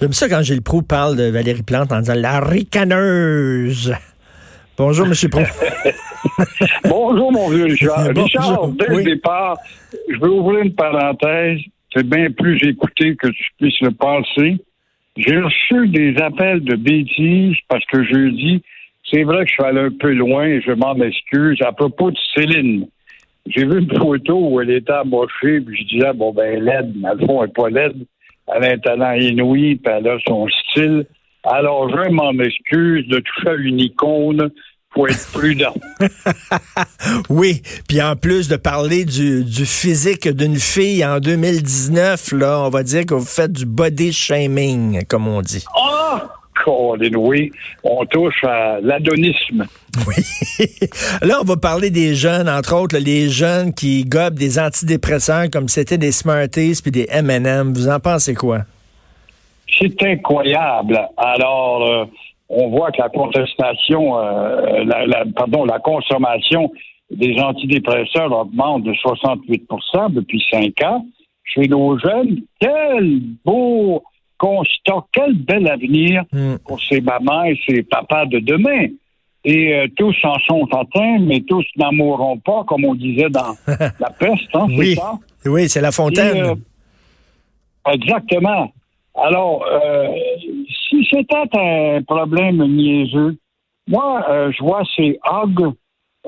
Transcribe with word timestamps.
J'aime 0.00 0.14
ça 0.14 0.30
quand 0.30 0.40
Gilles 0.40 0.62
Proux 0.62 0.80
parle 0.80 1.14
de 1.14 1.24
Valérie 1.24 1.62
Plante 1.62 1.92
en 1.92 2.00
disant 2.00 2.14
la 2.16 2.40
ricaneuse. 2.40 3.94
Bonjour, 4.78 5.06
M. 5.06 5.12
Proux. 5.30 5.40
Bonjour, 6.88 7.30
mon 7.30 7.50
vieux 7.50 7.64
Richard. 7.64 8.06
Richard, 8.16 8.68
dès 8.68 8.86
le 8.86 9.02
départ, 9.02 9.58
je 10.08 10.18
veux 10.18 10.30
ouvrir 10.30 10.60
une 10.60 10.74
parenthèse. 10.74 11.58
C'est 11.94 12.08
bien 12.08 12.30
plus 12.30 12.56
écouté 12.66 13.14
que 13.14 13.26
tu 13.28 13.44
puisses 13.58 13.80
le 13.82 13.90
penser. 13.90 14.56
J'ai 15.18 15.38
reçu 15.38 15.88
des 15.88 16.16
appels 16.16 16.64
de 16.64 16.76
bêtises 16.76 17.58
parce 17.68 17.84
que 17.84 18.02
je 18.02 18.30
dis, 18.30 18.62
c'est 19.12 19.24
vrai 19.24 19.44
que 19.44 19.50
je 19.50 19.52
suis 19.52 19.64
allé 19.64 19.80
un 19.80 19.90
peu 19.90 20.14
loin 20.14 20.46
et 20.46 20.62
je 20.62 20.72
m'en 20.72 20.94
excuse. 20.94 21.60
À 21.60 21.72
propos 21.72 22.10
de 22.10 22.16
Céline, 22.34 22.86
j'ai 23.46 23.66
vu 23.66 23.80
une 23.80 23.98
photo 23.98 24.48
où 24.48 24.62
elle 24.62 24.70
était 24.70 24.92
amochée, 24.92 25.60
puis 25.60 25.76
je 25.76 25.94
disais, 25.94 26.12
bon, 26.14 26.32
ben, 26.32 26.58
laide, 26.64 26.94
mais 26.96 27.10
le 27.18 27.26
fond, 27.26 27.42
elle 27.42 27.48
n'est 27.48 27.52
pas 27.52 27.68
laide. 27.68 28.06
Elle 28.54 28.64
a 28.64 28.72
un 28.72 28.78
talent 28.78 29.12
inouï, 29.12 29.76
puis 29.76 29.92
elle 29.92 30.08
a 30.08 30.18
son 30.26 30.46
style. 30.48 31.06
Alors, 31.44 31.88
je 31.88 32.10
m'en 32.10 32.32
excuse 32.32 33.06
de 33.08 33.18
toucher 33.18 33.48
à 33.48 33.54
une 33.54 33.80
icône 33.80 34.50
faut 34.92 35.06
être 35.06 35.30
prudent. 35.32 35.74
oui, 37.28 37.62
puis 37.88 38.02
en 38.02 38.16
plus 38.16 38.48
de 38.48 38.56
parler 38.56 39.04
du, 39.04 39.44
du 39.44 39.64
physique 39.64 40.28
d'une 40.28 40.56
fille 40.56 41.04
en 41.04 41.20
2019, 41.20 42.32
là, 42.32 42.60
on 42.60 42.70
va 42.70 42.82
dire 42.82 43.06
que 43.06 43.14
vous 43.14 43.24
faites 43.24 43.52
du 43.52 43.66
body 43.66 44.12
shaming, 44.12 45.04
comme 45.06 45.28
on 45.28 45.42
dit. 45.42 45.64
Ah! 45.76 46.39
Oui, 46.66 47.50
on 47.84 48.04
touche 48.06 48.44
à 48.44 48.80
l'adonisme. 48.80 49.66
Oui. 50.06 50.14
Là, 51.22 51.38
on 51.40 51.44
va 51.44 51.56
parler 51.56 51.90
des 51.90 52.14
jeunes, 52.14 52.48
entre 52.48 52.74
autres, 52.74 52.98
les 52.98 53.28
jeunes 53.28 53.72
qui 53.74 54.04
gobent 54.04 54.38
des 54.38 54.58
antidépresseurs 54.58 55.50
comme 55.50 55.68
c'était 55.68 55.98
des 55.98 56.12
Smarties 56.12 56.80
puis 56.82 56.90
des 56.90 57.06
M&M. 57.10 57.72
Vous 57.72 57.88
en 57.88 58.00
pensez 58.00 58.34
quoi? 58.34 58.60
C'est 59.78 60.02
incroyable. 60.02 61.00
Alors, 61.16 61.88
euh, 61.88 62.04
on 62.48 62.68
voit 62.68 62.90
que 62.90 63.00
la 63.00 63.08
contestation, 63.08 64.18
euh, 64.18 64.84
la, 64.84 65.24
pardon, 65.36 65.64
la 65.64 65.78
consommation 65.78 66.70
des 67.10 67.38
antidépresseurs 67.40 68.32
augmente 68.32 68.84
de 68.84 68.92
68% 68.92 70.12
depuis 70.12 70.42
cinq 70.50 70.82
ans. 70.84 71.04
Chez 71.44 71.66
nos 71.66 71.98
jeunes, 71.98 72.42
quel 72.60 73.20
beau 73.44 74.02
constat, 74.40 75.04
quel 75.12 75.34
bel 75.34 75.68
avenir 75.68 76.24
hmm. 76.32 76.56
pour 76.66 76.80
ces 76.82 77.00
mamans 77.00 77.44
et 77.44 77.60
ces 77.68 77.82
papas 77.82 78.26
de 78.26 78.38
demain. 78.38 78.86
Et 79.44 79.74
euh, 79.74 79.86
tous 79.96 80.16
en 80.24 80.38
sont 80.40 80.66
atteints, 80.72 81.18
mais 81.20 81.40
tous 81.42 81.64
n'en 81.76 81.92
mourront 81.92 82.38
pas, 82.38 82.64
comme 82.66 82.84
on 82.84 82.94
disait 82.94 83.30
dans 83.30 83.54
la 83.66 84.10
peste, 84.18 84.48
hein, 84.54 84.66
oui. 84.70 84.96
ça? 84.96 85.12
Oui, 85.46 85.68
c'est 85.68 85.80
la 85.80 85.92
fontaine. 85.92 86.36
Euh, 86.36 86.54
exactement. 87.92 88.72
Alors, 89.14 89.64
euh, 89.66 90.08
si 90.90 91.06
c'était 91.10 91.58
un 91.58 92.02
problème 92.02 92.64
niaiseux, 92.66 93.36
moi, 93.88 94.24
je 94.56 94.62
vois 94.62 94.82
ces 94.94 95.18
hogs. 95.24 95.74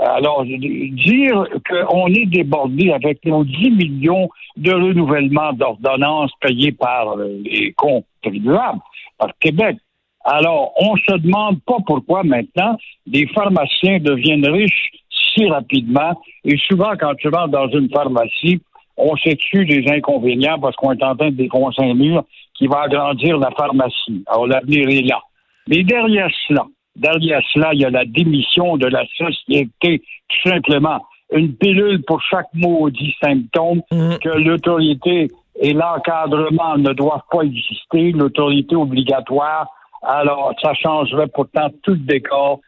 Alors, 0.00 0.44
dire 0.44 1.46
qu'on 1.68 2.06
est 2.06 2.26
débordé 2.26 2.92
avec 2.92 3.24
nos 3.26 3.44
10 3.44 3.70
millions 3.70 4.28
de 4.56 4.72
renouvellements 4.72 5.52
d'ordonnances 5.52 6.32
payés 6.40 6.72
par 6.72 7.16
les 7.16 7.72
contribuables, 7.74 8.80
par 9.18 9.30
Québec. 9.38 9.76
Alors, 10.24 10.72
on 10.80 10.96
se 10.96 11.18
demande 11.18 11.60
pas 11.64 11.78
pourquoi 11.86 12.22
maintenant 12.22 12.76
les 13.06 13.26
pharmaciens 13.28 13.98
deviennent 13.98 14.48
riches 14.48 14.90
si 15.34 15.46
rapidement. 15.48 16.20
Et 16.44 16.56
souvent, 16.68 16.92
quand 16.98 17.14
tu 17.16 17.28
vas 17.28 17.46
dans 17.48 17.68
une 17.68 17.90
pharmacie, 17.90 18.60
on 18.96 19.16
s'excuse 19.16 19.66
des 19.66 19.90
inconvénients 19.90 20.58
parce 20.58 20.76
qu'on 20.76 20.92
est 20.92 21.02
en 21.02 21.16
train 21.16 21.30
de 21.30 21.36
défoncer 21.36 21.82
un 21.82 21.94
mur 21.94 22.24
qui 22.54 22.66
va 22.66 22.82
agrandir 22.82 23.38
la 23.38 23.50
pharmacie. 23.50 24.24
Alors, 24.26 24.46
l'avenir 24.46 24.88
est 24.88 25.02
là. 25.02 25.20
Mais 25.68 25.82
derrière 25.82 26.30
cela, 26.48 26.66
derrière 26.96 27.40
cela, 27.52 27.72
il 27.74 27.80
y 27.80 27.84
a 27.84 27.90
la 27.90 28.04
démission 28.04 28.76
de 28.76 28.86
la 28.86 29.04
société, 29.16 30.02
tout 30.28 30.48
simplement. 30.48 31.04
Une 31.32 31.54
pilule 31.54 32.02
pour 32.02 32.20
chaque 32.22 32.52
maudit 32.54 33.14
symptôme 33.22 33.82
mm. 33.90 34.16
que 34.22 34.28
l'autorité 34.28 35.28
et 35.60 35.72
l'encadrement 35.72 36.76
ne 36.78 36.92
doivent 36.92 37.22
pas 37.30 37.42
exister, 37.42 38.12
l'autorité 38.12 38.76
obligatoire. 38.76 39.66
Alors, 40.02 40.52
ça 40.60 40.74
changerait 40.74 41.28
pourtant 41.28 41.70
tout 41.82 41.92
le 41.92 41.98
décor 41.98 42.60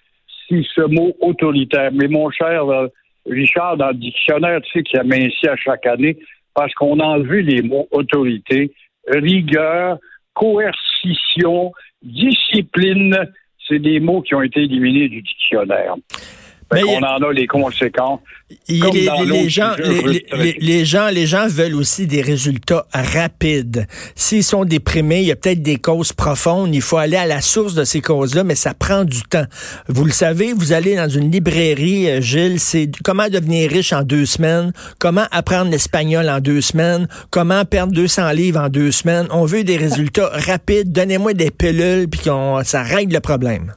si 0.46 0.66
ce 0.74 0.82
mot 0.82 1.12
autoritaire. 1.20 1.90
Mais 1.92 2.08
mon 2.08 2.30
cher 2.30 2.68
euh, 2.68 2.86
Richard, 3.26 3.76
dans 3.76 3.88
le 3.88 3.94
dictionnaire, 3.94 4.60
tu 4.62 4.70
sais 4.72 4.82
qu'il 4.82 4.98
y 4.98 5.00
a 5.00 5.16
ainsi 5.16 5.48
à 5.48 5.56
chaque 5.56 5.86
année, 5.86 6.16
parce 6.54 6.72
qu'on 6.74 7.00
a 7.00 7.04
enlevé 7.04 7.42
les 7.42 7.62
mots 7.62 7.88
autorité, 7.90 8.70
rigueur, 9.08 9.98
coercition, 10.34 11.72
discipline, 12.02 13.16
c'est 13.68 13.78
des 13.78 14.00
mots 14.00 14.22
qui 14.22 14.34
ont 14.34 14.42
été 14.42 14.62
éliminés 14.62 15.08
du 15.08 15.22
dictionnaire. 15.22 15.94
On 16.82 17.02
en 17.02 17.22
a 17.22 17.32
les 17.32 17.46
conséquences. 17.46 18.20
les, 18.68 19.48
gens, 19.48 19.72
les, 19.78 20.84
gens, 20.84 21.08
les 21.08 21.26
gens 21.26 21.46
veulent 21.48 21.74
aussi 21.74 22.06
des 22.06 22.22
résultats 22.22 22.86
rapides. 22.92 23.86
S'ils 24.14 24.44
sont 24.44 24.64
déprimés, 24.64 25.20
il 25.20 25.26
y 25.26 25.32
a 25.32 25.36
peut-être 25.36 25.62
des 25.62 25.76
causes 25.76 26.12
profondes. 26.12 26.74
Il 26.74 26.82
faut 26.82 26.96
aller 26.96 27.16
à 27.16 27.26
la 27.26 27.40
source 27.40 27.74
de 27.74 27.84
ces 27.84 28.00
causes-là, 28.00 28.44
mais 28.44 28.54
ça 28.54 28.74
prend 28.74 29.04
du 29.04 29.22
temps. 29.22 29.46
Vous 29.88 30.04
le 30.04 30.12
savez, 30.12 30.52
vous 30.52 30.72
allez 30.72 30.96
dans 30.96 31.08
une 31.08 31.30
librairie, 31.30 32.08
euh, 32.08 32.20
Gilles, 32.20 32.60
c'est 32.60 32.90
comment 33.04 33.28
devenir 33.28 33.70
riche 33.70 33.92
en 33.92 34.02
deux 34.02 34.26
semaines, 34.26 34.72
comment 34.98 35.26
apprendre 35.30 35.70
l'espagnol 35.70 36.28
en 36.28 36.40
deux 36.40 36.60
semaines, 36.60 37.08
comment 37.30 37.64
perdre 37.64 37.92
200 37.92 38.30
livres 38.32 38.60
en 38.60 38.68
deux 38.68 38.90
semaines. 38.90 39.26
On 39.30 39.44
veut 39.44 39.64
des 39.64 39.76
résultats 39.76 40.30
rapides. 40.32 40.92
Donnez-moi 40.92 41.34
des 41.34 41.50
pilules, 41.50 42.08
puis 42.08 42.20
qu'on 42.20 42.62
ça 42.64 42.82
règle 42.82 43.14
le 43.14 43.20
problème. 43.20 43.72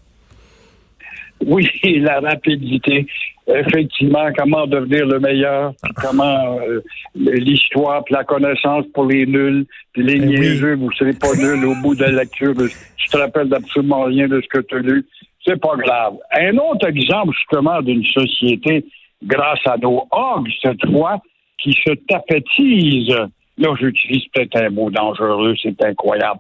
Oui, 1.46 1.68
la 2.00 2.20
rapidité. 2.20 3.06
Effectivement, 3.48 4.28
comment 4.38 4.68
devenir 4.68 5.06
le 5.06 5.20
meilleur, 5.20 5.74
comment 5.96 6.60
euh, 6.60 6.82
l'histoire, 7.16 8.04
puis 8.04 8.16
la 8.16 8.24
connaissance 8.24 8.86
pour 8.94 9.06
les 9.06 9.26
nuls, 9.26 9.66
puis 9.94 10.04
les 10.04 10.20
ben 10.20 10.30
niaiseux, 10.30 10.76
vous 10.76 10.90
ne 10.90 10.96
serez 10.96 11.14
pas 11.14 11.34
nul 11.36 11.64
au 11.66 11.76
bout 11.76 11.96
de 11.96 12.04
la 12.04 12.12
lecture. 12.12 12.54
Tu 12.98 13.08
te 13.10 13.18
rappelles 13.18 13.54
absolument 13.54 14.04
rien 14.04 14.28
de 14.28 14.42
ce 14.42 14.48
que 14.48 14.66
tu 14.66 14.76
as 14.76 14.80
lu. 14.80 15.06
C'est 15.46 15.62
pas 15.62 15.76
grave. 15.78 16.16
Un 16.34 16.58
autre 16.58 16.88
exemple, 16.88 17.34
justement, 17.38 17.82
d'une 17.82 18.04
société, 18.04 18.84
grâce 19.24 19.66
à 19.66 19.78
nos 19.78 20.06
hogs, 20.12 20.50
cette 20.62 20.86
fois, 20.92 21.22
qui 21.58 21.72
se 21.72 21.94
tapetise 22.10 23.16
Là, 23.58 23.74
j'utilise 23.80 24.24
peut-être 24.34 24.62
un 24.62 24.70
mot 24.70 24.92
dangereux, 24.92 25.56
c'est 25.62 25.84
incroyable. 25.84 26.40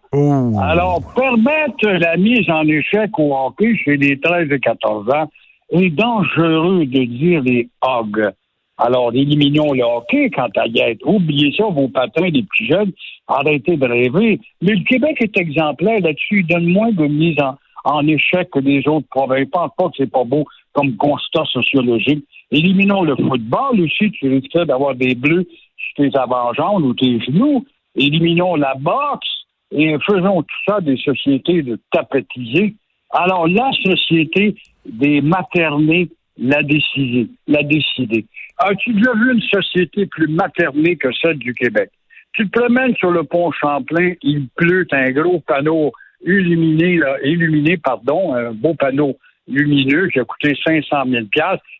Alors, 0.61 1.01
permettre 1.15 1.87
la 1.87 2.15
mise 2.15 2.47
en 2.49 2.67
échec 2.67 3.09
au 3.17 3.35
hockey 3.35 3.75
chez 3.75 3.97
les 3.97 4.19
13 4.19 4.51
et 4.51 4.59
14 4.59 5.09
ans 5.09 5.29
est 5.71 5.89
dangereux 5.89 6.85
de 6.85 7.03
dire 7.05 7.41
les 7.41 7.69
hogs. 7.81 8.31
Alors, 8.77 9.11
éliminons 9.13 9.73
le 9.73 9.83
hockey 9.83 10.29
quant 10.29 10.49
à 10.55 10.67
y 10.67 10.79
être. 10.79 11.01
Oubliez 11.07 11.51
ça, 11.57 11.63
vos 11.65 11.87
patrons 11.87 12.29
des 12.29 12.43
plus 12.43 12.67
jeunes, 12.67 12.91
arrêtez 13.27 13.75
de 13.75 13.87
rêver. 13.87 14.39
Mais 14.61 14.73
le 14.73 14.83
Québec 14.83 15.17
est 15.19 15.35
exemplaire 15.37 15.99
là-dessus. 15.99 16.41
Il 16.41 16.47
donne 16.47 16.67
moins 16.67 16.91
de 16.91 17.07
mise 17.07 17.37
en, 17.83 18.07
échec 18.07 18.49
que 18.51 18.59
les 18.59 18.87
autres 18.87 19.07
provinces. 19.09 19.47
Pas 19.51 19.69
que 19.79 19.95
c'est 19.97 20.11
pas 20.11 20.23
beau 20.23 20.45
comme 20.73 20.95
constat 20.97 21.45
sociologique. 21.45 22.23
Éliminons 22.51 23.01
le 23.01 23.15
football 23.15 23.81
aussi. 23.81 24.11
Tu 24.11 24.29
risques 24.29 24.65
d'avoir 24.67 24.93
des 24.93 25.15
bleus 25.15 25.47
tes 25.95 26.09
avant-jambes 26.15 26.83
ou 26.83 26.93
tes 26.93 27.19
genoux. 27.19 27.65
Éliminons 27.95 28.55
la 28.55 28.75
boxe 28.75 29.27
et 29.71 29.95
faisons 30.05 30.43
tout 30.43 30.63
ça 30.67 30.81
des 30.81 30.97
sociétés 30.97 31.61
de 31.61 31.79
tapetisés. 31.91 32.75
Alors, 33.11 33.47
la 33.47 33.71
société 33.83 34.55
des 34.85 35.21
maternés 35.21 36.09
l'a 36.37 36.63
décidé. 36.63 37.29
L'a 37.47 37.63
décidé. 37.63 38.25
As-tu 38.57 38.93
déjà 38.93 39.13
vu 39.13 39.33
une 39.33 39.41
société 39.41 40.05
plus 40.05 40.27
maternée 40.27 40.95
que 40.95 41.09
celle 41.21 41.37
du 41.37 41.53
Québec? 41.53 41.89
Tu 42.33 42.49
te 42.49 42.59
promènes 42.59 42.95
sur 42.95 43.11
le 43.11 43.23
pont 43.23 43.51
Champlain, 43.51 44.13
il 44.21 44.47
pleut, 44.49 44.85
un 44.91 45.11
gros 45.11 45.39
panneau 45.39 45.91
illuminé, 46.25 46.99
illuminé, 47.23 47.77
pardon, 47.77 48.33
un 48.35 48.51
beau 48.51 48.73
panneau 48.73 49.17
lumineux 49.47 50.07
qui 50.09 50.19
a 50.19 50.25
coûté 50.25 50.57
500 50.65 51.03
000 51.07 51.25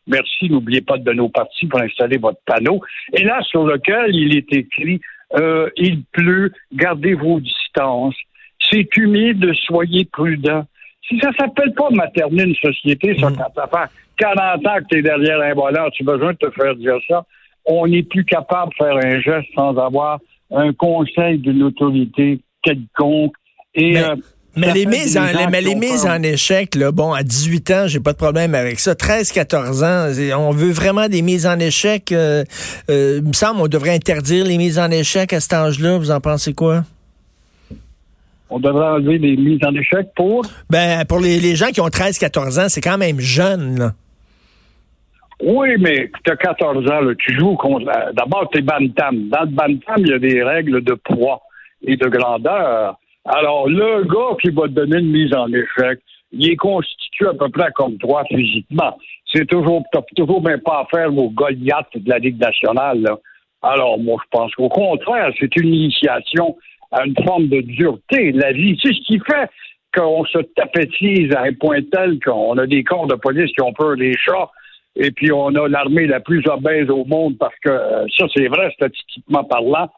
Merci, 0.08 0.50
n'oubliez 0.50 0.82
pas 0.82 0.98
de 0.98 1.04
donner 1.04 1.20
au 1.20 1.30
parti 1.30 1.68
pour 1.68 1.82
installer 1.82 2.18
votre 2.18 2.40
panneau. 2.46 2.82
Et 3.14 3.24
là, 3.24 3.40
sur 3.44 3.66
lequel 3.66 4.16
il 4.16 4.38
est 4.38 4.54
écrit 4.54 5.02
euh, 5.38 5.70
Il 5.76 6.04
pleut, 6.06 6.52
gardez 6.74 7.14
vos 7.14 7.40
distances. 7.40 8.16
C'est 8.72 8.96
humide, 8.98 9.52
soyez 9.66 10.06
prudents. 10.06 10.66
Si 11.08 11.20
ça 11.20 11.30
s'appelle 11.38 11.74
pas 11.74 11.90
materner 11.92 12.44
une 12.44 12.56
société, 12.56 13.18
ça, 13.20 13.30
mm. 13.30 13.38
quand 13.38 13.54
ça 13.56 13.68
fait 13.68 13.92
40 14.18 14.68
ans 14.68 14.78
que 14.80 14.86
tu 14.90 15.00
es 15.00 15.02
derrière 15.02 15.42
un 15.42 15.54
volant, 15.54 15.90
tu 15.92 16.04
as 16.04 16.12
besoin 16.12 16.34
de 16.34 16.38
te 16.38 16.52
faire 16.52 16.76
dire 16.76 16.98
ça. 17.08 17.26
On 17.66 17.88
n'est 17.88 18.04
plus 18.04 18.24
capable 18.24 18.72
de 18.72 18.86
faire 18.86 18.98
un 18.98 19.20
geste 19.20 19.50
sans 19.56 19.78
avoir 19.78 20.20
un 20.52 20.74
conseil 20.74 21.38
d'une 21.38 21.64
autorité 21.64 22.40
quelconque. 22.64 23.36
Et, 23.76 24.00
euh, 24.00 24.16
mais 24.58 24.74
les, 24.74 24.86
mises 24.86 25.18
en, 25.18 25.26
les, 25.26 25.76
mises 25.76 26.06
en 26.06 26.22
échec, 26.24 26.76
là, 26.76 26.92
bon, 26.92 27.14
à 27.14 27.24
18 27.24 27.72
ans, 27.72 27.88
j'ai 27.88 28.00
pas 28.00 28.14
de 28.14 28.18
problème 28.18 28.56
avec 28.56 28.80
ça. 28.80 28.96
13, 28.96 29.32
14 29.32 29.84
ans, 29.84 30.08
on 30.38 30.52
veut 30.52 30.72
vraiment 30.72 31.08
des 31.08 31.22
mises 31.22 31.46
en 31.46 31.60
échec. 31.60 32.12
Euh, 32.12 32.44
euh, 32.90 33.20
il 33.22 33.28
me 33.28 33.34
semble 33.34 33.62
on 33.62 33.68
devrait 33.68 33.94
interdire 33.94 34.46
les 34.46 34.58
mises 34.58 34.80
en 34.80 34.92
échec 34.92 35.34
à 35.34 35.40
cet 35.40 35.54
âge-là. 35.54 35.98
Vous 35.98 36.12
en 36.12 36.20
pensez 36.20 36.54
quoi? 36.54 36.84
On 38.50 38.60
devrait 38.60 38.88
enlever 38.88 39.18
les 39.18 39.36
mises 39.36 39.60
en 39.66 39.74
échec 39.76 40.08
pour? 40.16 40.46
Ben, 40.70 41.06
pour 41.06 41.20
les, 41.20 41.40
les 41.40 41.56
gens 41.56 41.68
qui 41.68 41.82
ont 41.82 41.90
13, 41.90 42.18
14 42.18 42.60
ans, 42.60 42.70
c'est 42.70 42.82
quand 42.82 42.98
même 42.98 43.20
jeune, 43.20 43.78
là. 43.78 43.92
Oui, 45.42 45.76
mais 45.80 46.10
tu 46.24 46.32
as 46.32 46.36
14 46.36 46.90
ans, 46.90 47.02
là, 47.02 47.14
tu 47.16 47.38
joues 47.38 47.56
contre. 47.56 47.86
D'abord, 48.14 48.50
tu 48.52 48.60
es 48.60 48.62
bantam. 48.62 49.30
Dans 49.30 49.42
le 49.42 49.48
bantam, 49.48 49.98
il 49.98 50.08
y 50.08 50.14
a 50.14 50.20
des 50.20 50.44
règles 50.44 50.84
de 50.84 50.94
poids 50.94 51.42
et 51.86 51.96
de 51.96 52.08
grandeur. 52.08 52.98
Alors, 53.28 53.68
le 53.68 54.04
gars 54.04 54.38
qui 54.42 54.50
va 54.52 54.64
te 54.64 54.74
donner 54.74 55.00
une 55.00 55.12
mise 55.12 55.34
en 55.36 55.52
échec, 55.52 56.00
il 56.32 56.50
est 56.50 56.56
constitué 56.56 57.28
à 57.28 57.34
peu 57.34 57.50
près 57.50 57.72
comme 57.76 57.98
toi 57.98 58.24
physiquement. 58.30 58.98
C'est 59.32 59.46
toujours, 59.46 59.84
t'as 59.92 60.02
toujours 60.16 60.42
même 60.42 60.62
pas 60.62 60.82
à 60.82 60.86
faire 60.90 61.12
vos 61.12 61.30
Goliaths 61.30 61.96
de 61.96 62.10
la 62.10 62.20
Ligue 62.20 62.40
nationale. 62.40 63.02
Là. 63.02 63.18
Alors, 63.62 64.00
moi, 64.00 64.18
je 64.24 64.30
pense 64.32 64.54
qu'au 64.56 64.70
contraire, 64.70 65.32
c'est 65.40 65.54
une 65.58 65.74
initiation 65.74 66.56
à 66.92 67.06
une 67.06 67.16
forme 67.26 67.48
de 67.48 67.62
dureté 67.62 68.32
de 68.32 68.40
la 68.40 68.54
vie. 68.54 68.80
C'est 68.82 68.94
ce 68.94 69.06
qui 69.06 69.20
fait 69.20 69.50
qu'on 69.94 70.24
se 70.26 70.40
tapétise 70.56 71.34
à 71.36 71.42
un 71.42 71.54
point 71.54 71.82
tel 71.92 72.20
qu'on 72.24 72.58
a 72.58 72.66
des 72.66 72.84
corps 72.84 73.08
de 73.08 73.16
police 73.16 73.52
qui 73.52 73.62
ont 73.62 73.74
peur 73.74 73.98
des 73.98 74.14
chats, 74.18 74.50
et 74.96 75.12
puis 75.12 75.32
on 75.32 75.54
a 75.56 75.68
l'armée 75.68 76.08
la 76.08 76.20
plus 76.20 76.44
obèse 76.48 76.90
au 76.90 77.04
monde 77.06 77.38
parce 77.38 77.56
que 77.64 77.70
euh, 77.70 78.06
ça, 78.18 78.26
c'est 78.36 78.48
vrai 78.48 78.72
statistiquement 78.72 79.44
parlant. 79.44 79.90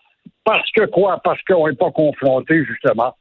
Parce 0.44 0.70
que 0.72 0.86
quoi? 0.86 1.20
Parce 1.24 1.42
qu'on 1.44 1.68
n'est 1.68 1.76
pas 1.76 1.92
confronté, 1.92 2.64
justement. 2.66 3.14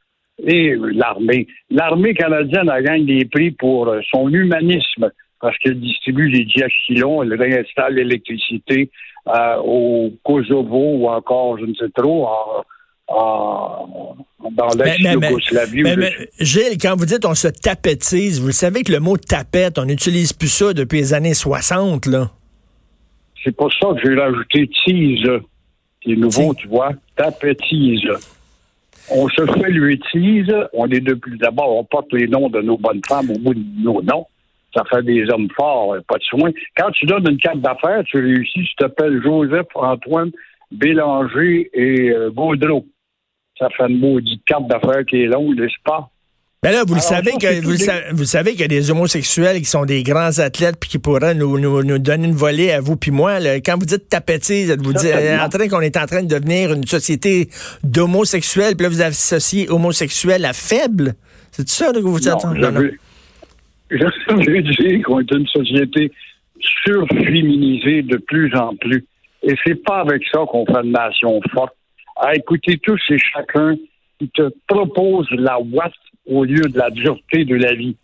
Et 0.45 0.75
l'armée. 0.75 1.47
L'armée 1.69 2.13
canadienne 2.13 2.69
a 2.69 2.81
gagné 2.81 3.19
des 3.19 3.25
prix 3.25 3.51
pour 3.51 3.89
euh, 3.89 3.99
son 4.09 4.29
humanisme, 4.29 5.11
parce 5.41 5.57
qu'elle 5.57 5.79
distribue 5.79 6.31
des 6.31 6.45
diachylons, 6.45 7.23
elle 7.23 7.33
réinstalle 7.33 7.95
l'électricité 7.95 8.89
euh, 9.27 9.57
au 9.57 10.11
Kosovo 10.23 10.95
ou 10.95 11.09
encore, 11.09 11.57
je 11.59 11.65
ne 11.65 11.73
sais 11.73 11.89
trop, 11.95 12.29
dans 13.09 14.67
l'ex-Yougoslavie. 14.77 15.83
Gilles, 16.39 16.77
quand 16.79 16.95
vous 16.95 17.05
dites 17.05 17.25
on 17.25 17.35
se 17.35 17.47
tapetise, 17.47 18.41
vous 18.41 18.51
savez 18.51 18.83
que 18.83 18.91
le 18.91 18.99
mot 18.99 19.17
tapette, 19.17 19.77
on 19.77 19.85
n'utilise 19.85 20.33
plus 20.33 20.47
ça 20.47 20.73
depuis 20.73 20.99
les 20.99 21.13
années 21.13 21.33
60, 21.33 22.05
là. 22.05 22.31
C'est 23.43 23.55
pour 23.55 23.71
ça 23.73 23.87
que 23.93 24.01
j'ai 24.03 24.19
rajouté 24.19 24.69
tease 24.85 25.41
est 26.05 26.15
nouveau, 26.15 26.53
tu 26.53 26.67
vois, 26.67 26.91
tapetise. 27.15 28.09
On 29.11 29.27
se 29.27 29.45
fait 29.45 29.69
l'utilise, 29.69 30.53
on 30.73 30.87
est 30.89 30.99
de 30.99 31.13
plus 31.13 31.37
d'abord, 31.37 31.75
on 31.75 31.83
porte 31.83 32.13
les 32.13 32.27
noms 32.27 32.49
de 32.49 32.61
nos 32.61 32.77
bonnes 32.77 33.01
femmes 33.07 33.31
au 33.31 33.39
bout 33.39 33.53
de 33.53 33.83
nos 33.83 34.01
noms. 34.01 34.27
Ça 34.75 34.83
fait 34.85 35.01
des 35.01 35.27
hommes 35.31 35.49
forts, 35.55 35.95
pas 36.07 36.17
de 36.17 36.23
soin. 36.23 36.51
Quand 36.77 36.91
tu 36.91 37.07
donnes 37.07 37.27
une 37.27 37.37
carte 37.37 37.59
d'affaires, 37.59 38.03
tu 38.05 38.17
réussis, 38.17 38.63
tu 38.65 38.75
t'appelles 38.77 39.21
Joseph, 39.23 39.65
Antoine, 39.73 40.31
Bélanger 40.71 41.71
et 41.73 42.11
euh, 42.11 42.29
Gaudreau. 42.29 42.85
Ça 43.57 43.69
fait 43.71 43.89
une 43.89 43.99
maudite 43.99 44.45
carte 44.45 44.67
d'affaires 44.67 45.03
qui 45.05 45.23
est 45.23 45.25
longue, 45.25 45.59
n'est-ce 45.59 45.81
pas? 45.83 46.11
Ben 46.61 46.71
là, 46.71 46.83
vous 46.85 46.95
le 46.95 46.99
savez 46.99 47.31
que 47.39 47.61
vous, 47.61 48.17
vous, 48.17 48.25
savez 48.25 48.51
qu'il 48.51 48.59
y 48.59 48.63
a 48.65 48.67
des 48.67 48.91
homosexuels 48.91 49.59
qui 49.59 49.65
sont 49.65 49.85
des 49.85 50.03
grands 50.03 50.39
athlètes 50.39 50.75
puis 50.77 50.89
qui 50.89 50.99
pourraient 50.99 51.33
nous, 51.33 51.57
nous, 51.57 51.99
donner 51.99 52.27
une 52.27 52.33
volée 52.33 52.71
à 52.73 52.81
vous 52.81 52.97
puis 52.97 53.11
moi. 53.11 53.39
Quand 53.63 53.79
vous 53.79 53.85
dites 53.85 54.09
tapetise, 54.09 54.75
vous 54.77 54.91
dites 54.91 55.13
en 55.41 55.47
train 55.47 55.69
qu'on 55.69 55.79
est 55.79 55.95
en 55.95 56.05
train 56.05 56.21
de 56.21 56.27
devenir 56.27 56.73
une 56.73 56.85
société 56.85 57.47
d'homosexuels, 57.81 58.75
puis 58.75 58.83
là 58.83 58.89
vous 58.89 59.01
associez 59.01 59.69
homosexuel 59.69 60.43
à 60.43 60.51
faible. 60.51 61.13
C'est 61.51 61.69
ça 61.69 61.93
que 61.93 61.99
vous 61.99 62.19
dites? 62.19 62.33
Non, 62.43 62.53
je 63.89 64.51
veux 64.51 64.61
dire 64.61 65.05
qu'on 65.05 65.21
est 65.21 65.31
une 65.31 65.47
société 65.47 66.11
surféminisée 66.85 68.01
de 68.01 68.17
plus 68.17 68.53
en 68.55 68.75
plus. 68.75 69.05
Et 69.43 69.55
c'est 69.65 69.81
pas 69.81 70.01
avec 70.01 70.23
ça 70.29 70.41
qu'on 70.45 70.65
fait 70.65 70.83
une 70.83 70.91
nation 70.91 71.39
forte. 71.53 71.73
À 72.17 72.35
écouter 72.35 72.77
tous 72.83 72.99
et 73.11 73.17
chacun 73.17 73.77
qui 74.19 74.29
te 74.29 74.49
propose 74.67 75.27
la 75.31 75.57
ouate 75.57 75.93
au 76.29 76.43
lieu 76.43 76.61
de 76.61 76.77
la 76.77 76.89
dureté 76.89 77.45
de 77.45 77.55
la 77.55 77.73
vie. 77.73 77.95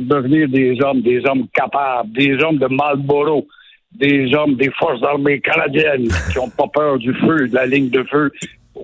Devenir 0.00 0.48
des 0.48 0.80
hommes, 0.82 1.02
des 1.02 1.22
hommes 1.26 1.46
capables, 1.52 2.12
des 2.12 2.34
hommes 2.42 2.58
de 2.58 2.66
Marlborough, 2.66 3.46
des 3.92 4.34
hommes 4.34 4.54
des 4.54 4.70
forces 4.70 5.02
armées 5.02 5.40
canadiennes 5.40 6.08
qui 6.30 6.38
n'ont 6.38 6.48
pas 6.48 6.68
peur 6.72 6.98
du 6.98 7.12
feu, 7.14 7.48
de 7.48 7.54
la 7.54 7.66
ligne 7.66 7.90
de 7.90 8.02
feu, 8.04 8.32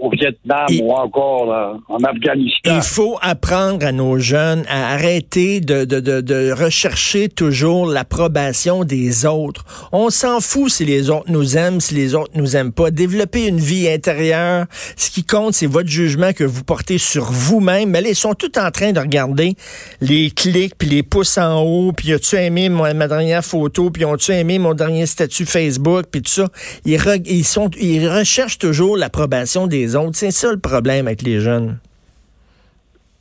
au 0.00 0.10
Vietnam 0.10 0.66
ou 0.80 0.92
encore 0.92 1.52
euh, 1.52 1.74
en 1.88 2.02
Afghanistan. 2.04 2.76
Il 2.76 2.82
faut 2.82 3.18
apprendre 3.20 3.84
à 3.84 3.92
nos 3.92 4.18
jeunes 4.18 4.64
à 4.68 4.92
arrêter 4.92 5.60
de, 5.60 5.84
de, 5.84 6.00
de, 6.00 6.20
de 6.20 6.52
rechercher 6.52 7.28
toujours 7.28 7.86
l'approbation 7.86 8.84
des 8.84 9.26
autres. 9.26 9.64
On 9.92 10.10
s'en 10.10 10.40
fout 10.40 10.70
si 10.70 10.84
les 10.84 11.10
autres 11.10 11.30
nous 11.30 11.56
aiment, 11.56 11.80
si 11.80 11.94
les 11.94 12.14
autres 12.14 12.32
nous 12.34 12.56
aiment 12.56 12.72
pas. 12.72 12.90
Développer 12.90 13.46
une 13.46 13.58
vie 13.58 13.88
intérieure, 13.88 14.66
ce 14.96 15.10
qui 15.10 15.24
compte, 15.24 15.54
c'est 15.54 15.66
votre 15.66 15.88
jugement 15.88 16.32
que 16.32 16.44
vous 16.44 16.64
portez 16.64 16.98
sur 16.98 17.24
vous-même. 17.24 17.90
Mais 17.90 18.00
là, 18.00 18.08
ils 18.10 18.16
sont 18.16 18.34
tous 18.34 18.58
en 18.58 18.70
train 18.70 18.92
de 18.92 19.00
regarder 19.00 19.54
les 20.00 20.30
clics, 20.30 20.74
puis 20.76 20.88
les 20.88 21.02
pouces 21.02 21.38
en 21.38 21.62
haut, 21.62 21.92
puis 21.92 22.12
as-tu 22.12 22.36
aimé 22.36 22.68
ma, 22.68 22.92
dernière 23.08 23.44
photo, 23.44 23.90
puis 23.90 24.04
ont-tu 24.04 24.32
aimé 24.32 24.58
mon 24.58 24.74
dernier 24.74 25.06
statut 25.06 25.46
Facebook, 25.46 26.06
puis 26.10 26.22
tout 26.22 26.30
ça. 26.30 26.48
Ils, 26.84 27.00
ils, 27.26 27.44
sont, 27.44 27.70
ils 27.80 28.08
recherchent 28.08 28.58
toujours 28.58 28.96
l'approbation 28.96 29.66
des 29.66 29.87
C'est 30.12 30.30
ça 30.30 30.52
le 30.52 30.58
problème 30.58 31.06
avec 31.06 31.22
les 31.22 31.40
jeunes. 31.40 31.78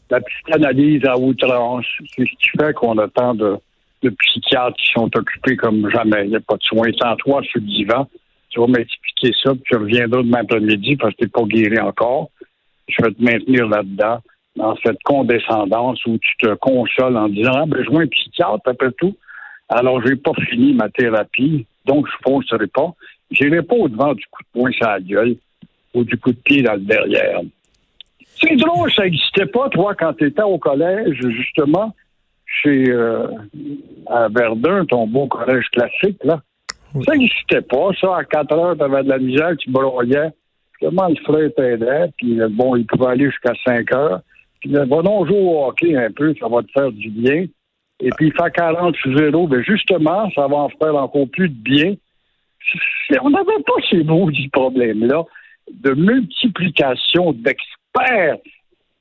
La 0.09 0.21
psychanalyse 0.21 1.05
à 1.05 1.17
outrance, 1.17 1.85
c'est 2.15 2.23
ce 2.23 2.31
qui 2.31 2.57
fait 2.57 2.73
qu'on 2.73 2.97
a 2.97 3.07
tant 3.09 3.33
de, 3.33 3.57
psychiatres 4.01 4.77
qui 4.77 4.91
sont 4.93 5.09
occupés 5.15 5.57
comme 5.57 5.89
jamais. 5.89 6.25
Il 6.25 6.29
n'y 6.29 6.35
a 6.35 6.39
pas 6.39 6.55
de 6.55 6.63
soins. 6.63 6.89
Sans 7.01 7.15
toi 7.17 7.41
sur 7.43 7.59
le 7.59 7.67
divan, 7.67 8.07
tu 8.49 8.59
vas 8.59 8.67
m'expliquer 8.67 9.33
ça, 9.43 9.53
puis 9.53 9.63
tu 9.65 9.75
reviendras 9.75 10.21
demain 10.21 10.39
après-midi 10.39 10.95
parce 10.95 11.13
que 11.15 11.17
tu 11.17 11.23
n'es 11.25 11.29
pas 11.29 11.43
guéri 11.43 11.79
encore. 11.79 12.29
Je 12.87 13.03
vais 13.03 13.11
te 13.11 13.21
maintenir 13.21 13.67
là-dedans, 13.67 14.19
dans 14.55 14.75
cette 14.77 15.03
condescendance 15.03 16.05
où 16.05 16.17
tu 16.19 16.37
te 16.37 16.53
consoles 16.55 17.17
en 17.17 17.27
disant 17.27 17.51
Ah, 17.53 17.65
ben, 17.67 17.83
je 17.83 17.89
vois 17.89 18.03
un 18.03 18.07
psychiatre 18.07 18.61
après 18.65 18.91
tout. 18.97 19.15
Alors, 19.67 20.01
je 20.01 20.07
n'ai 20.07 20.15
pas 20.15 20.31
fini 20.49 20.73
ma 20.73 20.89
thérapie, 20.89 21.65
donc 21.85 22.07
je 22.07 22.13
ne 22.13 22.31
foncerai 22.31 22.67
pas. 22.67 22.93
Je 23.31 23.43
n'irai 23.43 23.61
pas 23.61 23.75
au-devant 23.75 24.13
du 24.13 24.25
coup 24.27 24.41
de 24.43 24.47
poing 24.53 24.71
sur 24.71 24.87
la 24.87 25.01
gueule 25.01 25.35
ou 25.97 26.03
du 26.03 26.17
coup 26.17 26.31
de 26.31 26.37
pied 26.37 26.61
dans 26.61 26.73
le 26.73 26.79
derrière. 26.79 27.41
C'est 28.39 28.55
drôle, 28.55 28.91
ça 28.93 29.03
n'existait 29.03 29.47
pas, 29.47 29.67
toi, 29.69 29.95
quand 29.95 30.13
tu 30.13 30.27
étais 30.27 30.43
au 30.43 30.59
collège, 30.59 31.17
justement, 31.29 31.93
chez 32.45 32.89
euh, 32.89 33.27
à 34.05 34.27
Verdun, 34.29 34.85
ton 34.85 35.07
beau 35.07 35.27
collège 35.27 35.65
classique, 35.71 36.23
là. 36.23 36.41
Ça 37.05 37.15
n'existait 37.15 37.61
pas, 37.61 37.89
ça. 37.99 38.17
À 38.17 38.23
4 38.23 38.53
heures, 38.53 38.77
tu 38.77 38.83
avais 38.83 39.03
de 39.03 39.09
la 39.09 39.17
misère, 39.17 39.55
tu 39.57 39.69
broyais. 39.69 40.29
Comment 40.79 41.07
le 41.07 41.15
frère 41.15 41.49
t'aidait, 41.55 42.11
puis 42.17 42.39
euh, 42.39 42.47
bon, 42.49 42.75
il 42.75 42.85
pouvait 42.85 43.11
aller 43.11 43.25
jusqu'à 43.25 43.53
5 43.65 43.91
heures. 43.93 44.21
Puis 44.61 44.71
va 44.71 44.85
donc 44.85 45.27
jouer 45.27 45.39
au 45.39 45.65
hockey 45.65 45.95
un 45.95 46.11
peu, 46.11 46.33
ça 46.39 46.47
va 46.47 46.61
te 46.61 46.71
faire 46.71 46.91
du 46.91 47.09
bien. 47.09 47.45
Et 47.99 48.09
puis, 48.11 48.31
faire 48.31 48.51
40 48.51 48.95
sur 48.95 49.17
0, 49.17 49.47
ben 49.47 49.63
justement, 49.63 50.29
ça 50.35 50.47
va 50.47 50.57
en 50.57 50.69
faire 50.69 50.95
encore 50.95 51.27
plus 51.29 51.49
de 51.49 51.55
bien. 51.55 51.95
On 53.21 53.29
n'avait 53.29 53.63
pas 53.65 53.73
ces 53.89 54.03
du 54.03 54.49
problème-là 54.49 55.23
de 55.71 55.93
multiplication 55.93 57.33
d'experts 57.33 58.37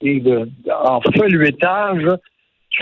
et 0.01 0.21
de, 0.21 0.49
en 0.71 1.01
feuilletage 1.01 2.07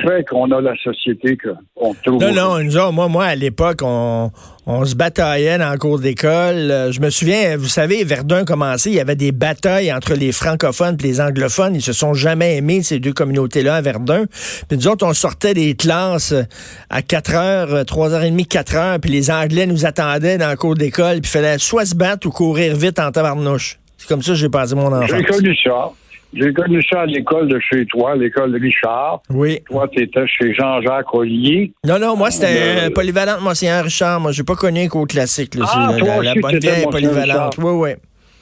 fait 0.02 0.24
qu'on 0.28 0.50
a 0.50 0.60
la 0.60 0.74
société 0.76 1.36
qu'on 1.36 1.94
trouve. 2.04 2.22
Non, 2.22 2.32
non, 2.32 2.58
nous 2.62 2.92
moi, 2.92 3.08
moi, 3.08 3.24
à 3.24 3.34
l'époque, 3.34 3.80
on, 3.82 4.30
on 4.66 4.84
se 4.84 4.94
bataillait 4.94 5.58
dans 5.58 5.70
le 5.72 5.78
cours 5.78 5.98
d'école. 5.98 6.70
Euh, 6.70 6.92
je 6.92 7.00
me 7.00 7.10
souviens, 7.10 7.56
vous 7.56 7.68
savez, 7.68 8.04
Verdun 8.04 8.44
commençait, 8.44 8.90
il 8.90 8.96
y 8.96 9.00
avait 9.00 9.16
des 9.16 9.32
batailles 9.32 9.92
entre 9.92 10.14
les 10.14 10.32
francophones 10.32 10.96
et 11.00 11.02
les 11.02 11.20
anglophones. 11.20 11.74
Ils 11.74 11.82
se 11.82 11.92
sont 11.92 12.14
jamais 12.14 12.56
aimés, 12.56 12.82
ces 12.82 12.98
deux 12.98 13.12
communautés-là, 13.12 13.76
à 13.76 13.80
Verdun. 13.80 14.24
Puis 14.68 14.78
nous 14.78 14.88
autres, 14.88 15.06
on 15.06 15.12
sortait 15.12 15.54
des 15.54 15.74
classes 15.74 16.34
à 16.90 17.02
4 17.02 17.34
heures, 17.34 17.84
3 17.84 18.10
h 18.10 18.36
30 18.36 18.48
4 18.48 18.76
heures, 18.76 19.00
puis 19.00 19.10
les 19.10 19.30
Anglais 19.30 19.66
nous 19.66 19.86
attendaient 19.86 20.38
dans 20.38 20.50
le 20.50 20.56
cours 20.56 20.74
d'école, 20.74 21.20
puis 21.20 21.30
il 21.30 21.38
fallait 21.38 21.58
soit 21.58 21.84
se 21.84 21.94
battre 21.94 22.26
ou 22.26 22.30
courir 22.30 22.76
vite 22.76 22.98
en 22.98 23.10
tabarnouche. 23.10 23.78
C'est 23.98 24.08
comme 24.08 24.22
ça 24.22 24.32
que 24.32 24.38
j'ai 24.38 24.48
passé 24.48 24.74
mon 24.74 24.92
enfance. 24.92 25.10
J'ai 25.10 25.24
connu 25.24 25.56
ça. 25.56 25.90
J'ai 26.36 26.52
connu 26.52 26.82
ça 26.90 27.02
à 27.02 27.06
l'école 27.06 27.48
de 27.48 27.60
chez 27.60 27.86
toi, 27.86 28.16
l'école 28.16 28.56
Richard. 28.56 29.22
Oui. 29.30 29.60
Toi, 29.66 29.88
tu 29.88 30.02
étais 30.02 30.26
chez 30.26 30.52
Jean-Jacques 30.54 31.14
Ollier. 31.14 31.72
Non, 31.84 31.98
non, 31.98 32.16
moi, 32.16 32.30
c'était 32.30 32.86
euh, 32.86 32.90
polyvalente 32.90 33.40
Monseigneur 33.40 33.84
Richard. 33.84 34.20
Moi, 34.20 34.32
j'ai 34.32 34.42
pas 34.42 34.56
connu 34.56 34.80
un 34.80 34.88
cours 34.88 35.06
classique. 35.06 35.54
Là. 35.54 35.64
Ah, 35.68 35.92
toi 35.96 36.22
la, 36.22 36.34
la 36.34 36.40
bonne 36.40 36.58
vieille 36.58 36.86
polyvalente. 36.90 37.56
Oui, 37.58 37.72
oui. 37.72 37.90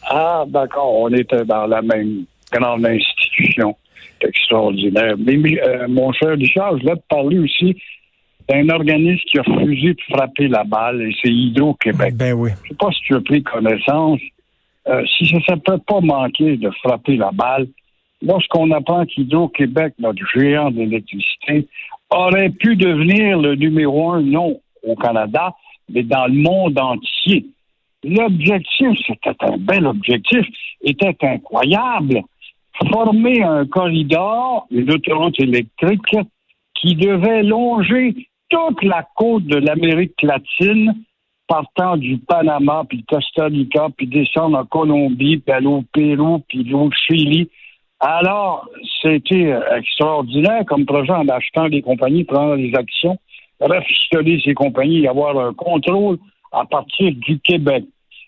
Ah, 0.09 0.45
d'accord. 0.49 1.01
On 1.01 1.09
était 1.11 1.45
dans 1.45 1.67
la 1.67 1.83
même 1.83 2.25
grande 2.51 2.87
institution. 2.87 3.77
C'est 4.21 4.29
extraordinaire. 4.29 5.15
Mais, 5.19 5.61
euh, 5.63 5.87
mon 5.89 6.13
cher 6.13 6.31
Richard, 6.31 6.79
je 6.79 6.83
voulais 6.83 6.97
te 6.97 7.07
parler 7.09 7.39
aussi 7.39 7.77
d'un 8.49 8.69
organisme 8.71 9.21
qui 9.31 9.39
a 9.39 9.43
refusé 9.43 9.95
de 9.95 10.01
frapper 10.11 10.49
la 10.49 10.65
balle, 10.65 11.03
et 11.03 11.15
c'est 11.23 11.31
Hydro-Québec. 11.31 12.15
Ben 12.17 12.33
oui. 12.33 12.51
Je 12.51 12.65
ne 12.65 12.69
sais 12.71 12.75
pas 12.75 12.91
si 12.91 13.01
tu 13.03 13.15
as 13.15 13.21
pris 13.21 13.43
connaissance. 13.43 14.21
Euh, 14.89 15.03
si 15.17 15.27
ça 15.47 15.55
ne 15.55 15.61
peut 15.61 15.79
pas 15.87 16.01
manquer 16.01 16.57
de 16.57 16.71
frapper 16.83 17.17
la 17.17 17.31
balle, 17.33 17.69
lorsqu'on 18.23 18.71
apprend 18.71 19.05
qu'Hydro-Québec, 19.05 19.95
notre 19.99 20.23
géant 20.35 20.71
d'électricité, 20.71 21.69
aurait 22.11 22.51
pu 22.51 22.77
devenir 22.77 23.39
le 23.39 23.55
numéro 23.55 24.13
un, 24.13 24.23
non 24.23 24.61
au 24.83 24.97
Canada, 24.97 25.55
mais 25.89 26.03
dans 26.03 26.27
le 26.27 26.35
monde 26.35 26.79
entier. 26.79 27.47
L'objectif, 28.05 28.99
c'était 29.07 29.37
un 29.41 29.57
bel 29.59 29.87
objectif, 29.87 30.47
était 30.83 31.17
incroyable. 31.23 32.23
Former 32.91 33.43
un 33.43 33.67
corridor, 33.67 34.67
une 34.71 34.91
autoroute 34.91 35.39
électrique, 35.39 36.17
qui 36.75 36.95
devait 36.97 37.43
longer 37.43 38.29
toute 38.49 38.83
la 38.83 39.07
côte 39.15 39.45
de 39.45 39.57
l'Amérique 39.57 40.21
latine, 40.23 40.95
partant 41.47 41.97
du 41.97 42.19
Panama, 42.19 42.83
puis 42.89 43.05
Costa 43.05 43.45
Rica, 43.45 43.89
puis 43.97 44.07
descendre 44.07 44.59
en 44.59 44.65
Colombie, 44.65 45.39
puis 45.39 45.53
aller 45.53 45.67
au 45.67 45.85
Pérou, 45.93 46.41
puis 46.49 46.73
au 46.75 46.91
Chili. 46.91 47.49
Alors, 48.05 48.69
c'était 49.01 49.55
extraordinaire 49.77 50.65
comme 50.67 50.85
projet 50.85 51.13
en 51.13 51.29
achetant 51.29 51.69
des 51.69 51.83
compagnies, 51.83 52.25
prenant 52.25 52.57
des 52.57 52.73
actions, 52.75 53.17
rafistoler 53.61 54.41
ces 54.45 54.55
compagnies 54.55 55.07
avoir 55.07 55.39
un 55.39 55.55
contrôle 55.55 56.19
à 56.51 56.65
partir 56.65 57.13
du 57.15 57.39
Québec. 57.39 57.85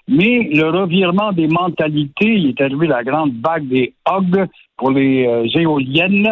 Mais 0.07 0.49
le 0.53 0.69
revirement 0.69 1.33
des 1.33 1.49
mentalités, 1.49 2.35
il 2.35 2.51
est 2.51 2.61
arrivé 2.61 2.87
la 2.87 3.03
grande 3.03 3.33
vague 3.45 3.67
des 3.67 3.95
hogs 4.09 4.47
pour 4.77 4.93
les 4.93 5.27
euh, 5.27 5.47
éoliennes. 5.59 6.31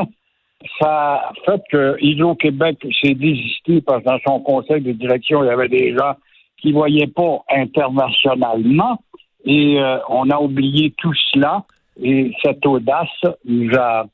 Ça 0.80 1.14
a 1.14 1.32
fait 1.44 1.62
que 1.68 1.96
Hydro-Québec 2.00 2.86
s'est 3.02 3.14
désisté 3.14 3.80
parce 3.80 4.04
que 4.04 4.08
dans 4.08 4.18
son 4.24 4.40
conseil 4.40 4.82
de 4.82 4.92
direction, 4.92 5.42
il 5.42 5.48
y 5.48 5.50
avait 5.50 5.68
des 5.68 5.96
gens 5.96 6.14
qui 6.58 6.68
ne 6.68 6.74
voyaient 6.74 7.08
pas 7.08 7.42
internationalement. 7.50 9.02
Et 9.44 9.80
euh, 9.80 9.98
on 10.08 10.30
a 10.30 10.38
oublié 10.38 10.94
tout 10.98 11.14
cela. 11.32 11.64
Et 12.00 12.32
cette 12.42 12.64
audace 12.66 13.08
nous 13.44 13.70
a 13.76 14.06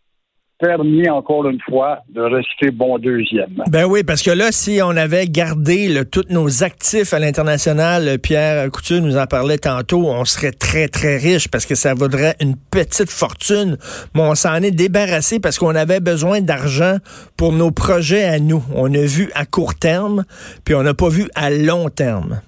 permis 0.59 1.09
encore 1.09 1.49
une 1.49 1.61
fois 1.61 2.01
de 2.09 2.21
rester 2.21 2.71
bon 2.71 2.99
deuxième. 2.99 3.63
Ben 3.71 3.85
oui, 3.85 4.03
parce 4.03 4.23
que 4.23 4.31
là, 4.31 4.51
si 4.51 4.81
on 4.83 4.91
avait 4.91 5.27
gardé 5.27 6.03
tous 6.11 6.25
nos 6.31 6.65
actifs 6.65 7.15
à 7.15 7.19
l'international, 7.21 8.19
Pierre 8.19 8.69
Couture 8.71 9.01
nous 9.01 9.17
en 9.17 9.27
parlait 9.27 9.59
tantôt, 9.59 10.09
on 10.09 10.25
serait 10.25 10.51
très, 10.51 10.89
très 10.89 11.17
riche 11.17 11.49
parce 11.49 11.65
que 11.65 11.77
ça 11.77 11.95
vaudrait 11.95 12.35
une 12.41 12.57
petite 12.57 13.11
fortune. 13.11 13.77
Mais 14.15 14.23
on 14.23 14.35
s'en 14.35 14.57
est 14.57 14.73
débarrassé 14.73 15.39
parce 15.39 15.59
qu'on 15.59 15.75
avait 15.75 16.01
besoin 16.01 16.41
d'argent 16.41 16.97
pour 17.37 17.53
nos 17.53 17.71
projets 17.71 18.25
à 18.25 18.41
nous. 18.41 18.63
On 18.75 18.93
a 18.93 19.07
vu 19.07 19.31
à 19.35 19.47
court 19.47 19.77
terme, 19.77 20.25
puis 20.65 20.75
on 20.75 20.83
n'a 20.83 20.95
pas 20.95 21.09
vu 21.09 21.29
à 21.37 21.51
long 21.51 21.89
terme 21.89 22.41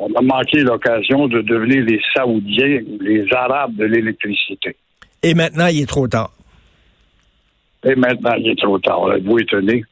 on 0.00 0.12
a 0.14 0.22
manqué 0.22 0.62
l'occasion 0.62 1.28
de 1.28 1.42
devenir 1.42 1.84
les 1.84 2.00
Saoudiens, 2.14 2.80
les 3.00 3.26
Arabes 3.32 3.76
de 3.76 3.84
l'électricité. 3.84 4.74
Et 5.22 5.34
maintenant, 5.34 5.66
il 5.66 5.82
est 5.82 5.86
trop 5.86 6.08
tard. 6.08 6.30
Et 7.84 7.94
maintenant, 7.94 8.32
il 8.38 8.48
est 8.48 8.58
trop 8.58 8.78
tard. 8.78 9.00
Vous 9.22 9.38
étonné. 9.38 9.84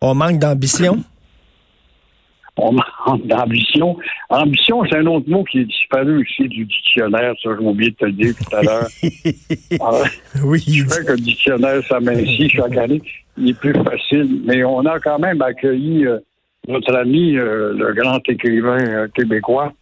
On 0.00 0.14
manque 0.14 0.38
d'ambition? 0.38 0.98
On 2.56 2.70
manque 2.72 3.26
d'ambition. 3.26 3.96
Ambition, 4.28 4.84
c'est 4.88 4.98
un 4.98 5.06
autre 5.06 5.28
mot 5.28 5.42
qui 5.42 5.60
est 5.60 5.64
disparu 5.64 6.20
aussi 6.20 6.48
du 6.48 6.64
dictionnaire. 6.66 7.34
Ça, 7.42 7.50
j'ai 7.58 7.66
oublié 7.66 7.90
de 7.90 7.96
te 7.96 8.04
le 8.04 8.12
dire 8.12 8.34
tout 8.36 8.56
à 8.56 8.62
l'heure. 8.62 8.88
Ah, 9.80 9.90
oui. 10.44 10.62
Je 10.68 10.86
sais 10.86 11.04
que 11.04 11.12
le 11.12 11.18
dictionnaire 11.18 11.82
s'amincit 11.88 12.50
chaque 12.50 12.76
année. 12.76 13.02
Il 13.36 13.50
est 13.50 13.58
plus 13.58 13.72
facile. 13.72 14.42
Mais 14.44 14.62
on 14.62 14.86
a 14.86 15.00
quand 15.00 15.18
même 15.18 15.42
accueilli 15.42 16.06
euh, 16.06 16.18
notre 16.68 16.96
ami, 16.96 17.36
euh, 17.36 17.72
le 17.74 17.92
grand 17.94 18.20
écrivain 18.28 18.78
euh, 18.80 19.08
québécois, 19.14 19.72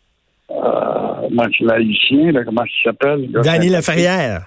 euh, 0.50 1.28
laïcien, 1.60 2.32
comment 2.44 2.64
il 2.64 2.82
s'appelle? 2.84 3.30
Danny 3.30 3.68
Laferrière. 3.68 4.46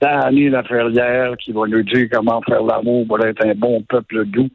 Danny 0.00 0.48
Laferrière, 0.48 1.36
qui 1.36 1.52
va 1.52 1.66
nous 1.66 1.82
dire 1.82 2.08
comment 2.10 2.40
faire 2.42 2.62
l'amour 2.62 3.06
pour 3.06 3.24
être 3.24 3.44
un 3.44 3.54
bon 3.54 3.82
peuple 3.82 4.24
doux 4.26 4.48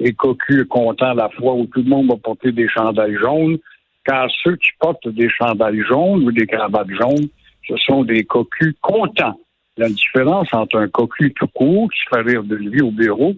et 0.00 0.12
cocu 0.12 0.62
et 0.62 0.64
content 0.64 1.10
à 1.10 1.14
la 1.14 1.28
fois, 1.28 1.54
où 1.54 1.66
tout 1.66 1.82
le 1.82 1.88
monde 1.88 2.08
va 2.08 2.16
porter 2.16 2.52
des 2.52 2.68
chandails 2.68 3.16
jaunes, 3.16 3.58
car 4.04 4.28
ceux 4.42 4.56
qui 4.56 4.70
portent 4.78 5.08
des 5.08 5.28
chandails 5.28 5.82
jaunes 5.88 6.24
ou 6.24 6.32
des 6.32 6.46
cravates 6.46 6.90
jaunes, 6.90 7.28
ce 7.68 7.76
sont 7.76 8.02
des 8.02 8.24
cocus 8.24 8.74
contents. 8.80 9.38
La 9.76 9.88
différence 9.88 10.52
entre 10.52 10.78
un 10.78 10.88
cocu 10.88 11.32
tout 11.34 11.46
court, 11.48 11.88
qui 11.90 12.00
fait 12.12 12.22
rire 12.22 12.42
de 12.42 12.56
lui 12.56 12.80
au 12.80 12.90
bureau, 12.90 13.34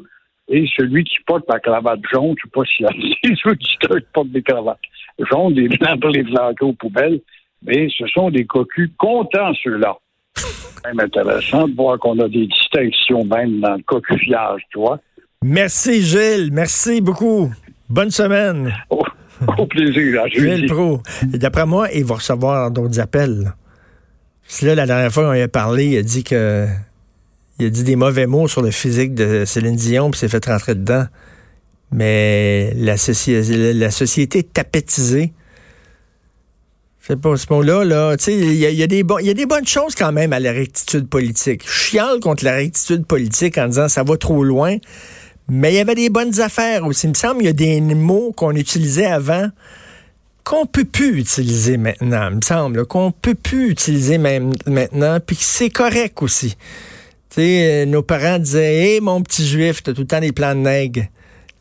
et 0.53 0.67
celui 0.77 1.03
qui 1.05 1.17
porte 1.27 1.45
la 1.49 1.59
cravate 1.59 2.01
jaune, 2.13 2.35
je 2.39 2.61
ne 2.61 2.65
sais 2.65 2.85
pas 2.85 2.93
si 2.93 3.37
ceux 3.43 3.55
qui 3.55 3.77
portent 4.13 4.29
des 4.29 4.43
cravates 4.43 4.79
jaunes, 5.31 5.55
des 5.55 5.69
blancs 5.69 6.01
pour 6.01 6.11
les 6.11 6.25
flanquer 6.25 6.65
aux 6.65 6.75
poubelles, 6.75 7.21
mais 7.63 7.89
ce 7.97 8.07
sont 8.09 8.31
des 8.31 8.45
cocus 8.45 8.91
contents, 8.99 9.53
ceux-là. 9.65 9.97
C'est 10.37 10.87
même 10.87 11.01
intéressant 11.01 11.69
de 11.69 11.75
voir 11.75 11.99
qu'on 11.99 12.19
a 12.19 12.29
des 12.29 12.47
distinctions 12.47 13.25
même 13.25 13.61
dans 13.61 13.77
le 13.77 13.83
cocufiage, 13.83 14.61
tu 14.71 14.79
vois. 14.79 15.01
Merci, 15.43 16.03
Gilles. 16.03 16.51
Merci 16.53 17.01
beaucoup. 17.01 17.51
Bonne 17.89 18.11
semaine. 18.11 18.75
Au, 18.91 19.67
plaisir. 19.67 20.23
Gilles 20.29 20.67
Pro. 20.67 21.01
D'après 21.23 21.67
moi, 21.67 21.89
il 21.95 22.05
va 22.05 22.17
recevoir 22.17 22.71
d'autres 22.71 23.01
appels. 23.01 23.53
Si 24.43 24.67
là, 24.67 24.75
la 24.75 24.87
dernière 24.87 25.11
fois 25.11 25.25
qu'on 25.25 25.43
a 25.43 25.49
parlé, 25.49 25.87
il 25.87 25.99
a 25.99 26.03
dit 26.03 26.25
que 26.25 26.67
il 27.63 27.67
a 27.67 27.71
dit 27.71 27.85
des 27.85 27.97
mauvais 27.97 28.27
mots 28.27 28.49
sur 28.49 28.63
le 28.63 28.71
physique 28.71 29.15
de 29.15 29.45
Céline 29.45 29.77
Dion, 29.77 30.11
puis 30.11 30.19
s'est 30.19 30.29
fait 30.29 30.45
rentrer 30.45 30.75
dedans. 30.75 31.07
Mais 31.93 32.73
la, 32.75 32.95
la 32.95 33.91
société 33.91 34.39
est 34.39 34.53
tapétisée. 34.53 35.33
C'est 37.01 37.21
pas 37.21 37.37
ce 37.37 37.47
mot-là, 37.51 37.85
là. 37.85 38.17
Tu 38.17 38.25
sais, 38.25 38.35
il 38.39 38.55
y 38.55 38.83
a, 38.83 38.87
des 38.87 39.03
bonnes 39.03 39.67
choses 39.67 39.95
quand 39.95 40.13
même 40.13 40.33
à 40.33 40.41
la 40.41 40.53
rectitude 40.53 41.09
politique. 41.09 41.63
Je 41.67 41.71
chiale 41.71 42.21
contre 42.21 42.45
la 42.45 42.53
rectitude 42.53 43.07
politique 43.07 43.59
en 43.59 43.67
disant 43.67 43.89
ça 43.89 44.03
va 44.05 44.17
trop 44.17 44.45
loin. 44.45 44.77
Mais 45.49 45.73
il 45.73 45.77
y 45.77 45.81
avait 45.81 45.97
des 45.97 46.11
bonnes 46.11 46.41
affaires 46.41 46.87
aussi. 46.87 47.07
Il 47.07 47.11
me 47.11 47.15
semble 47.15 47.39
qu'il 47.39 47.47
y 47.47 47.51
a 47.51 47.53
des 47.53 47.81
mots 47.81 48.33
qu'on 48.33 48.53
utilisait 48.53 49.07
avant 49.07 49.49
qu'on 50.45 50.67
peut 50.67 50.85
plus 50.85 51.19
utiliser 51.19 51.77
maintenant. 51.77 52.29
Il 52.31 52.37
me 52.37 52.43
semble 52.43 52.87
qu'on 52.87 53.13
peut 53.13 53.35
plus 53.35 53.71
utiliser 53.71 54.19
même 54.19 54.53
maintenant, 54.67 55.19
puis 55.25 55.37
c'est 55.39 55.71
correct 55.71 56.23
aussi. 56.23 56.57
Sais, 57.35 57.85
euh, 57.85 57.87
nos 57.87 58.03
parents 58.03 58.39
disaient, 58.39 58.97
hé, 58.97 59.01
mon 59.01 59.23
petit 59.23 59.47
juif, 59.47 59.83
t'as 59.83 59.95
tout 59.95 60.03
le 60.03 60.07
temps 60.07 60.21
des 60.21 60.33
plans 60.33 60.55
de 60.55 60.61
nègre. 60.61 61.05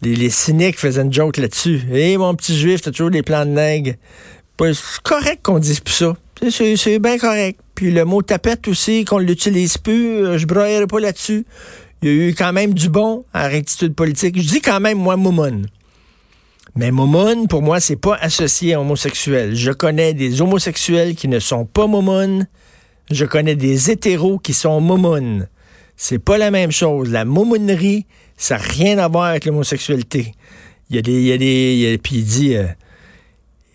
Les, 0.02 0.30
cyniques 0.30 0.78
faisaient 0.78 1.02
une 1.02 1.14
joke 1.14 1.38
là-dessus. 1.38 1.82
Hé, 1.94 2.18
mon 2.18 2.36
petit 2.36 2.60
juif, 2.60 2.82
t'as 2.82 2.92
toujours 2.92 3.10
des 3.10 3.24
plans 3.24 3.46
de 3.46 3.52
nègre. 3.52 3.94
C'est 4.60 5.02
correct 5.02 5.40
qu'on 5.44 5.60
dise 5.60 5.80
plus 5.80 5.94
ça. 5.94 6.18
C'est 6.50 7.00
bien 7.00 7.18
correct. 7.18 7.58
Puis 7.74 7.90
le 7.90 8.04
mot 8.04 8.22
tapette 8.22 8.68
aussi, 8.68 9.06
qu'on 9.06 9.20
l'utilise 9.20 9.78
plus, 9.78 10.26
euh, 10.26 10.38
je 10.38 10.46
broyerai 10.46 10.88
pas 10.88 11.00
là-dessus. 11.00 11.46
Il 12.02 12.10
y 12.10 12.12
a 12.12 12.28
eu 12.28 12.36
quand 12.36 12.52
même 12.52 12.74
du 12.74 12.90
bon 12.90 13.24
à 13.34 13.48
rectitude 13.48 13.96
politique. 13.96 14.42
Je 14.42 14.48
dis 14.48 14.60
quand 14.60 14.82
même, 14.82 14.98
moi, 14.98 15.16
Moumoun. 15.16 15.68
Mais 16.76 16.92
Moumoun, 16.92 17.48
pour 17.48 17.62
moi, 17.62 17.80
c'est 17.80 17.96
pas 17.96 18.16
associé 18.16 18.74
à 18.74 18.82
homosexuel. 18.82 19.56
Je 19.56 19.72
connais 19.72 20.14
des 20.14 20.42
homosexuels 20.42 21.16
qui 21.16 21.30
ne 21.30 21.40
sont 21.40 21.64
pas 21.64 21.88
Moumoun. 21.88 22.46
Je 23.10 23.24
connais 23.24 23.56
des 23.56 23.90
hétéros 23.90 24.38
qui 24.38 24.52
sont 24.54 24.82
Moumoun. 24.82 25.48
C'est 26.04 26.18
pas 26.18 26.40
la 26.40 26.50
même 26.50 26.72
chose. 26.72 27.12
La 27.12 27.26
momounerie, 27.26 28.08
ça 28.36 28.58
n'a 28.58 28.64
rien 28.64 28.98
à 28.98 29.08
voir 29.08 29.26
avec 29.26 29.46
l'homosexualité. 29.46 30.34
Il 30.90 30.96
y 30.96 31.00
a 31.00 31.04
des. 31.04 31.12
Il 31.12 31.28
y 31.28 31.32
a 31.32 31.38
des 31.38 32.00
puis 32.02 32.16
il 32.16 32.26
dit. 32.26 32.56
Euh, 32.56 32.66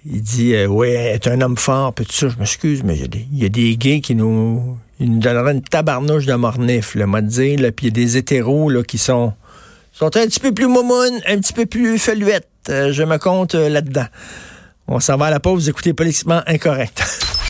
il 0.05 0.23
dit, 0.23 0.53
euh, 0.55 0.67
ouais, 0.67 0.91
est 0.91 1.29
un 1.29 1.41
homme 1.41 1.57
fort, 1.57 1.95
puis 1.95 2.05
tout 2.05 2.13
ça. 2.13 2.29
Je 2.29 2.37
m'excuse, 2.37 2.83
mais 2.83 2.97
il 2.97 3.01
y, 3.01 3.05
a 3.05 3.07
des, 3.07 3.27
il 3.33 3.43
y, 3.43 3.45
a 3.45 3.49
des 3.49 3.77
gays 3.77 4.01
qui 4.01 4.17
nous, 4.17 4.77
ils 4.99 5.09
nous 5.09 5.21
donneraient 5.21 5.53
une 5.53 5.63
tabarnouche 5.63 6.27
de 6.27 6.35
mornif, 6.35 6.97
le 6.97 7.07
m'a 7.07 7.23
dit. 7.23 7.55
Puis 7.57 7.73
il 7.83 7.85
y 7.85 7.87
a 7.87 7.91
des 7.91 8.17
hétéros 8.17 8.71
là, 8.71 8.83
qui 8.83 8.99
sont, 8.99 9.33
sont 9.93 10.17
un 10.17 10.27
petit 10.27 10.41
peu 10.41 10.53
plus 10.53 10.67
momounes, 10.67 11.21
un 11.29 11.39
petit 11.39 11.53
peu 11.53 11.67
plus 11.67 11.97
feluettes. 11.97 12.49
Euh, 12.71 12.93
je 12.93 13.05
me 13.05 13.19
compte 13.19 13.55
là-dedans. 13.55 14.07
On 14.89 14.99
s'en 14.99 15.17
va 15.17 15.27
à 15.27 15.31
la 15.31 15.39
pause, 15.39 15.69
écoutez 15.69 15.93
politiquement 15.93 16.43
incorrect. 16.49 17.05